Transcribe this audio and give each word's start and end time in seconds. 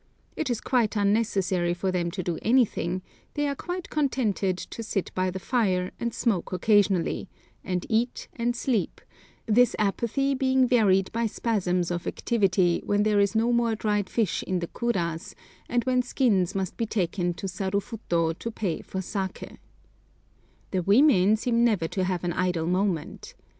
It 0.35 0.49
is 0.49 0.61
quite 0.61 0.95
unnecessary 0.95 1.75
for 1.75 1.91
them 1.91 2.09
to 2.09 2.23
do 2.23 2.39
anything; 2.41 3.03
they 3.35 3.47
are 3.47 3.53
quite 3.53 3.91
contented 3.91 4.57
to 4.57 4.81
sit 4.81 5.11
by 5.13 5.29
the 5.29 5.37
fire, 5.37 5.91
and 5.99 6.11
smoke 6.11 6.51
occasionally, 6.51 7.29
and 7.63 7.85
eat 7.87 8.27
and 8.35 8.55
sleep, 8.55 8.99
this 9.45 9.75
apathy 9.77 10.33
being 10.33 10.67
varied 10.67 11.11
by 11.11 11.27
spasms 11.27 11.91
of 11.91 12.07
activity 12.07 12.81
when 12.83 13.03
there 13.03 13.19
is 13.19 13.35
no 13.35 13.53
more 13.53 13.75
dried 13.75 14.09
flesh 14.09 14.41
in 14.41 14.57
the 14.57 14.67
kuras, 14.69 15.35
and 15.69 15.83
when 15.83 16.01
skins 16.01 16.55
must 16.55 16.77
be 16.77 16.87
taken 16.87 17.35
to 17.35 17.45
Sarufuto 17.47 18.33
to 18.39 18.49
pay 18.49 18.81
for 18.81 19.01
saké. 19.01 19.59
The 20.71 20.81
women 20.81 21.35
seem 21.35 21.63
never 21.63 21.87
to 21.89 22.05
have 22.05 22.23
an 22.23 22.33
idle 22.33 22.65
moment. 22.65 23.35